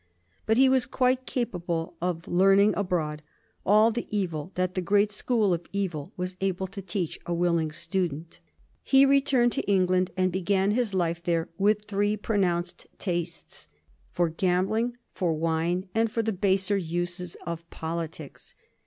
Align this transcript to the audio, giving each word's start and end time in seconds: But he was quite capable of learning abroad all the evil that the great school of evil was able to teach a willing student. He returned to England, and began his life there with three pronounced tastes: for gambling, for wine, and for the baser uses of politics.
But 0.47 0.57
he 0.57 0.67
was 0.67 0.87
quite 0.87 1.27
capable 1.27 1.93
of 2.01 2.27
learning 2.27 2.73
abroad 2.75 3.21
all 3.63 3.91
the 3.91 4.07
evil 4.09 4.51
that 4.55 4.73
the 4.73 4.81
great 4.81 5.11
school 5.11 5.53
of 5.53 5.67
evil 5.71 6.11
was 6.17 6.37
able 6.41 6.65
to 6.65 6.81
teach 6.81 7.19
a 7.27 7.35
willing 7.35 7.71
student. 7.71 8.39
He 8.81 9.05
returned 9.05 9.51
to 9.51 9.69
England, 9.71 10.09
and 10.17 10.31
began 10.31 10.71
his 10.71 10.95
life 10.95 11.21
there 11.21 11.49
with 11.59 11.85
three 11.85 12.17
pronounced 12.17 12.87
tastes: 12.97 13.67
for 14.11 14.27
gambling, 14.27 14.97
for 15.13 15.33
wine, 15.33 15.87
and 15.93 16.11
for 16.11 16.23
the 16.23 16.33
baser 16.33 16.77
uses 16.77 17.37
of 17.45 17.69
politics. 17.69 18.55